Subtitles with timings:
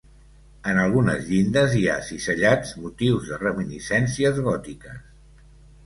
[0.71, 5.03] En algunes llindes hi ha cisellats motius de reminiscències gòtiques.